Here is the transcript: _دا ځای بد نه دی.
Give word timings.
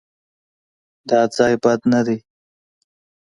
_دا 1.09 1.19
ځای 1.35 1.53
بد 1.63 1.79
نه 1.93 2.01
دی. 2.07 2.17